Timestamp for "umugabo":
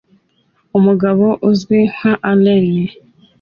0.77-1.25